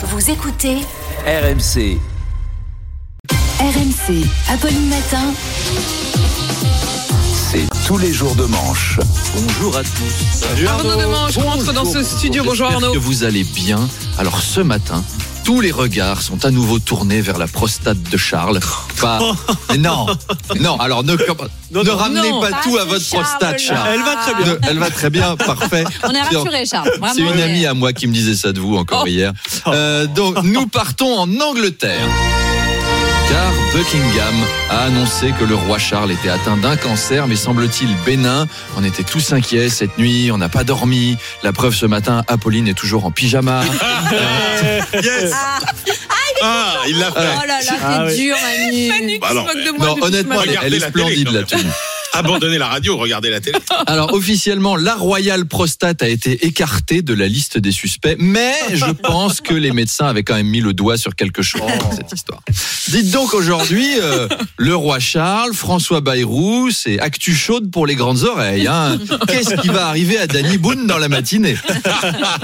[0.00, 0.76] Vous écoutez
[1.26, 1.98] RMC.
[3.58, 5.34] RMC, Apolline Matin.
[7.32, 9.00] C'est tous les jours de manche.
[9.34, 10.14] Bonjour à tous.
[10.32, 12.44] Salut Arnaud Demange rentre dans ce studio.
[12.44, 12.92] Bonjour Arnaud.
[12.92, 13.88] que vous allez bien.
[14.18, 15.02] Alors ce matin,
[15.48, 18.60] tous les regards sont à nouveau tournés vers la prostate de Charles.
[19.00, 19.18] Pas,
[19.70, 20.04] mais non,
[20.60, 20.76] non.
[20.78, 22.42] Alors ne, ne ramenez non.
[22.42, 23.58] pas Pas tout à votre prostate.
[23.58, 23.88] Charles.
[23.94, 25.84] Elle va très Ne- elle va très bien, parfait.
[26.02, 26.90] On est C'est- rassurés, Charles.
[27.14, 29.08] C'est une amie à moi qui me disait ça de vous encore Oh.
[29.08, 29.32] hier.
[29.68, 32.06] Euh, donc nous partons en Angleterre.
[33.28, 34.34] Car Buckingham
[34.70, 38.46] a annoncé que le roi Charles était atteint d'un cancer, mais semble-t-il bénin.
[38.76, 41.16] On était tous inquiets cette nuit, on n'a pas dormi.
[41.42, 43.62] La preuve ce matin, Apolline est toujours en pyjama.
[45.02, 45.32] Yes
[46.40, 47.20] Ah, il l'a Oh fait.
[47.24, 48.16] là là, t'es Ah oui.
[48.16, 48.88] dur, Manu.
[48.88, 51.26] Manu se moque de moi Non, honnêtement, elle, est- elle est Regardez la télé, splendide
[51.26, 51.70] quand la tenue.
[52.14, 53.58] Abandonnez la radio, regardez la télé.
[53.86, 58.90] Alors officiellement, la Royal Prostate a été écartée de la liste des suspects, mais je
[58.90, 62.12] pense que les médecins avaient quand même mis le doigt sur quelque chose dans cette
[62.12, 62.40] histoire.
[62.88, 68.24] Dites donc aujourd'hui, euh, le roi Charles, François Bayrou, c'est actu chaude pour les grandes
[68.24, 68.66] oreilles.
[68.66, 68.98] hein.
[69.28, 71.56] Qu'est-ce qui va arriver à Danny Boone dans la matinée?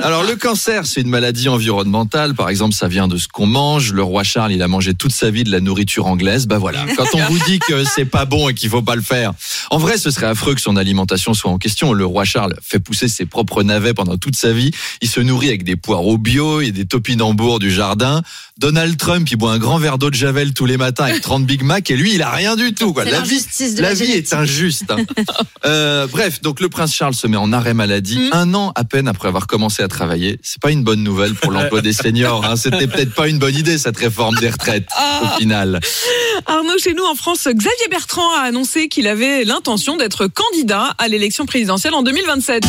[0.02, 2.34] Alors le cancer, c'est une maladie environnementale.
[2.34, 3.92] Par exemple, ça vient de ce qu'on mange.
[3.92, 6.46] Le roi Charles, il a mangé toute sa vie de la nourriture anglaise.
[6.46, 6.84] Bah voilà.
[6.96, 9.32] Quand on vous dit que c'est pas bon et qu'il faut pas le faire,
[9.70, 11.92] en vrai, ce serait affreux que son alimentation soit en question.
[11.92, 14.70] Le roi Charles fait pousser ses propres navets pendant toute sa vie.
[15.00, 18.22] Il se nourrit avec des poireaux bio et des topinambours du jardin.
[18.58, 21.44] Donald Trump, il boit un grand verre d'eau de Javel tous les matins avec 30
[21.44, 22.92] Big Mac et lui, il a rien du tout.
[22.92, 23.04] Quoi.
[23.04, 23.44] La vie,
[23.76, 24.90] la la vie est injuste.
[24.90, 24.96] hein.
[25.66, 28.28] Euh, bref, donc le prince Charles se met en arrêt maladie Mm.
[28.32, 30.38] un an à peine après avoir commencé à travailler.
[30.42, 32.44] C'est pas une bonne nouvelle pour l'emploi des seniors.
[32.44, 32.56] Hein.
[32.56, 34.88] C'était peut-être pas une bonne idée cette réforme des retraites
[35.22, 35.80] au final.
[36.46, 41.08] Arnaud, chez nous en France, Xavier Bertrand a annoncé qu'il avait l'intention d'être candidat à
[41.08, 42.64] l'élection présidentielle en 2027.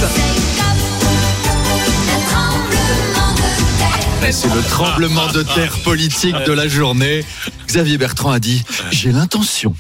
[4.32, 7.24] C'est le tremblement de terre politique de la journée.
[7.68, 9.76] Xavier Bertrand a dit J'ai l'intention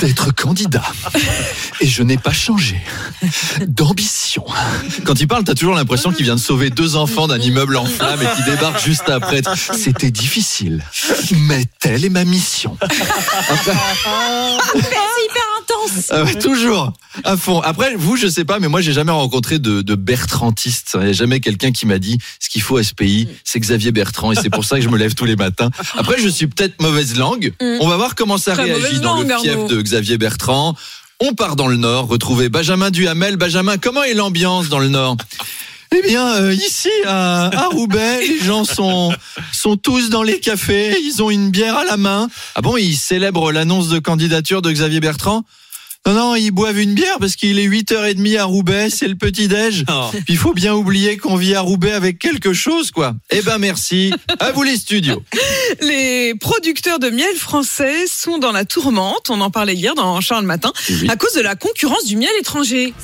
[0.00, 0.82] d'être candidat
[1.80, 2.80] et je n'ai pas changé
[3.66, 4.44] d'ambition.
[5.04, 7.84] Quand il parle, t'as toujours l'impression qu'il vient de sauver deux enfants d'un immeuble en
[7.86, 9.42] flammes et qu'il débarque juste après.
[9.76, 10.82] C'était difficile,
[11.32, 12.76] mais telle est ma mission.
[12.80, 13.74] Après-
[16.10, 16.92] Ah ouais, toujours
[17.24, 17.60] à fond.
[17.60, 20.92] Après, vous, je sais pas, mais moi, j'ai jamais rencontré de, de Bertrantistes.
[20.94, 23.60] Il n'y a jamais quelqu'un qui m'a dit ce qu'il faut à ce pays, c'est
[23.60, 25.70] Xavier Bertrand, et c'est pour ça que je me lève tous les matins.
[25.96, 27.52] Après, je suis peut-être mauvaise langue.
[27.60, 27.78] Mm.
[27.80, 30.74] On va voir comment ça Très réagit dans langue, le fief de Xavier Bertrand.
[31.22, 33.36] On part dans le Nord, retrouver Benjamin Duhamel.
[33.36, 35.18] Benjamin, comment est l'ambiance dans le Nord?
[35.96, 39.12] Eh bien, euh, ici à, à Roubaix, les gens sont
[39.52, 40.96] sont tous dans les cafés.
[41.02, 42.28] Ils ont une bière à la main.
[42.54, 45.44] Ah bon, ils célèbrent l'annonce de candidature de Xavier Bertrand?
[46.06, 49.84] Non, non, ils boivent une bière parce qu'il est 8h30 à Roubaix, c'est le petit-déj.
[50.12, 53.14] Puis il faut bien oublier qu'on vit à Roubaix avec quelque chose, quoi.
[53.30, 54.10] Eh ben merci.
[54.38, 55.22] À vous les studios.
[55.82, 59.28] Les producteurs de miel français sont dans la tourmente.
[59.28, 60.72] On en parlait hier dans Charles Matin
[61.08, 62.94] à cause de la concurrence du miel étranger.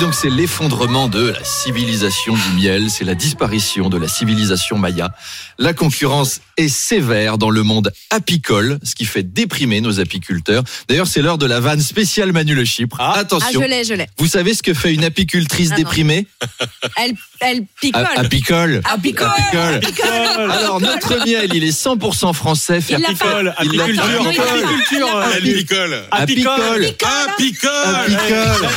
[0.00, 5.12] Donc c'est l'effondrement de la civilisation du miel, c'est la disparition de la civilisation maya.
[5.58, 10.62] La concurrence est sévère dans le monde apicole, ce qui fait déprimer nos apiculteurs.
[10.88, 12.96] D'ailleurs, c'est l'heure de la vanne spéciale Manu Le Chypre.
[12.98, 13.12] Ah.
[13.14, 14.06] Ah, Attention, je l'ai, je l'ai.
[14.18, 16.26] vous savez ce que fait une apicultrice Ah déprimée
[16.96, 18.02] Elle, elle picole.
[18.16, 18.80] A- Apicole.
[18.84, 19.28] Apicole.
[19.52, 20.50] Apicole.
[20.50, 22.80] Alors, notre miel, il est 100% français.
[22.88, 22.94] Il.
[23.04, 26.04] Apicole, Il l'a apiculture, apiculture, Il l'a euh, Elle picole.
[26.10, 26.86] Apicole.
[27.02, 27.70] Ah, picole
[28.06, 28.68] Apicole.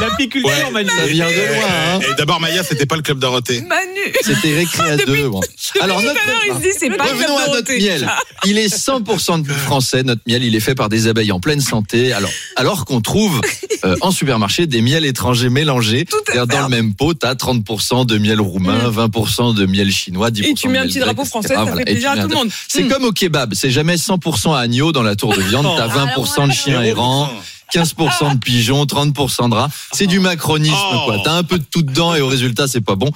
[0.00, 0.70] L'apiculture, Ouais.
[0.72, 0.90] Manu.
[0.96, 2.00] Ça vient de loin, hein.
[2.10, 3.60] Et d'abord, Maya, c'était pas le club Dorothée.
[3.62, 4.12] Manu.
[4.22, 5.28] C'était récré à deux.
[5.28, 5.40] bon.
[5.80, 6.20] Alors, notre...
[6.22, 8.10] à l'heure, il se dit c'est pas le Revenons à notre miel.
[8.44, 10.42] Il est 100% de français, notre miel.
[10.44, 12.12] Il est fait par des abeilles en pleine santé.
[12.12, 13.40] Alors, alors qu'on trouve
[13.84, 16.04] euh, en supermarché des miels étrangers mélangés.
[16.04, 16.62] Tout à C'est-à-dire, fait.
[16.62, 20.54] Dans le même pot, t'as 30% de miel roumain, 20% de miel chinois, 10% Et
[20.54, 21.76] tu mets un petit grec, drapeau français, ça Voilà.
[21.76, 22.48] fait plaisir à tout le monde.
[22.68, 22.88] C'est Mm.
[22.88, 23.54] comme au kebab.
[23.54, 25.66] C'est jamais 100% agneau dans la tour de viande.
[25.76, 27.30] T'as 20% de chiens errants.
[27.72, 29.70] 15% de pigeons, 30% de rats.
[29.92, 31.02] C'est du macronisme, Oh.
[31.06, 31.18] quoi.
[31.24, 33.10] T'as un peu de tout dedans et au résultat, c'est pas bon.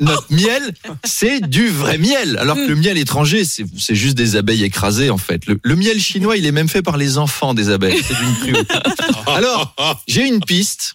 [0.00, 0.74] Notre miel,
[1.04, 2.36] c'est du vrai miel.
[2.40, 5.46] Alors que le miel étranger, c'est c'est juste des abeilles écrasées, en fait.
[5.46, 8.00] Le, le miel chinois, il est même fait par les enfants des abeilles.
[8.06, 8.74] C'est d'une cruauté.
[9.26, 9.74] Alors,
[10.06, 10.94] j'ai une piste.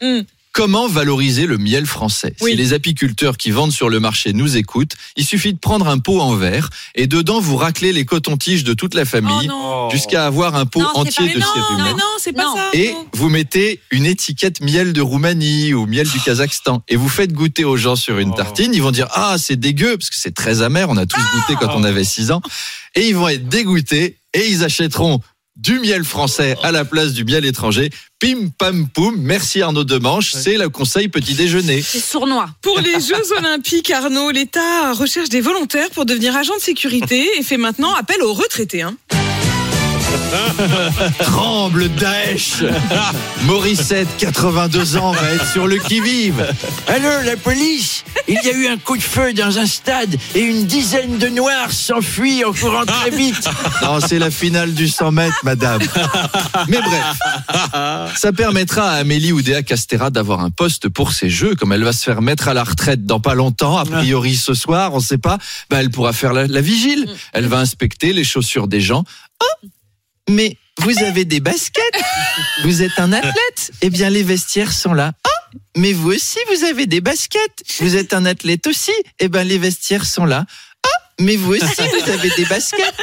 [0.59, 0.61] Mm.
[0.61, 2.51] Comment valoriser le miel français Oui.
[2.51, 5.99] Si les apiculteurs qui vendent sur le marché nous écoutent, il suffit de prendre un
[5.99, 9.49] pot en verre et dedans vous raclez les cotons-tiges de toute la Oh famille
[9.91, 11.83] jusqu'à avoir un pot Non, c'est entier pas- de non, cérumen.
[11.85, 12.55] Mais non, c'est pas Non.
[12.55, 12.69] ça.
[12.73, 13.07] Et non.
[13.13, 17.63] vous mettez une étiquette miel de Roumanie ou miel du Kazakhstan et vous faites goûter
[17.63, 18.35] aux gens sur une Oh.
[18.35, 18.73] tartine.
[18.73, 20.89] Ils vont dire ah c'est dégueu parce que c'est très amer.
[20.89, 22.41] On a tous goûté quand on avait 6 ans
[22.95, 25.21] et ils vont être dégoûtés et ils achèteront
[25.59, 27.89] du miel français à la place du miel étranger.
[28.19, 29.15] Pim pam poum.
[29.19, 30.33] Merci Arnaud Demanche.
[30.33, 31.81] C'est le conseil petit déjeuner.
[31.81, 32.49] C'est sournois.
[32.61, 37.43] Pour les Jeux Olympiques, Arnaud, l'État recherche des volontaires pour devenir agent de sécurité et
[37.43, 38.81] fait maintenant appel aux retraités.
[38.81, 38.97] Hein.
[41.19, 42.63] Tremble Daesh
[43.43, 46.45] Morissette, 82 ans, va être sur le qui-vive.
[46.87, 50.41] Alors, la police, il y a eu un coup de feu dans un stade et
[50.41, 53.49] une dizaine de noirs s'enfuient en courant très vite.
[53.81, 55.81] Non, c'est la finale du 100 mètres, madame.
[56.67, 61.55] Mais bref, ça permettra à Amélie Oudéa Castera d'avoir un poste pour ses jeux.
[61.55, 64.53] Comme elle va se faire mettre à la retraite dans pas longtemps, a priori ce
[64.53, 65.37] soir, on sait pas,
[65.69, 67.07] bah, elle pourra faire la, vigile.
[67.33, 69.03] Elle va inspecter les chaussures des gens.
[69.41, 69.67] Oh
[70.29, 71.83] mais vous avez des baskets
[72.63, 75.13] Vous êtes un athlète Eh bien, les vestiaires sont là.
[75.25, 75.29] Oh
[75.75, 79.57] mais vous aussi, vous avez des baskets Vous êtes un athlète aussi Eh bien, les
[79.57, 80.45] vestiaires sont là.
[80.85, 80.89] Oh
[81.19, 82.93] mais vous aussi, vous avez des baskets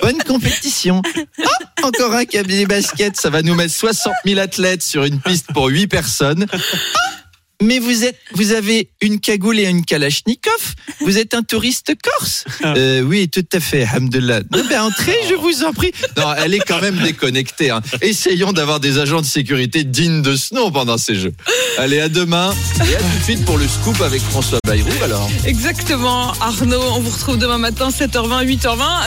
[0.00, 1.02] Bonne compétition.
[1.38, 3.16] Oh encore un des baskets.
[3.16, 6.46] Ça va nous mettre 60 000 athlètes sur une piste pour 8 personnes.
[7.62, 10.74] Mais vous êtes, vous avez une cagoule et une kalachnikov.
[11.00, 12.44] Vous êtes un touriste corse.
[12.64, 14.40] Euh, oui, tout à fait, Hamdullah.
[14.52, 15.92] Non, ben entrez, je vous en prie.
[16.16, 17.70] Non, elle est quand même déconnectée.
[17.70, 17.80] hein.
[18.02, 21.32] Essayons d'avoir des agents de sécurité dignes de ce nom pendant ces jeux.
[21.78, 22.54] Allez, à demain.
[22.78, 25.28] Et à tout de suite pour le scoop avec François Bayrou, alors.
[25.46, 26.80] Exactement, Arnaud.
[26.94, 29.02] On vous retrouve demain matin, 7h20, 8h20.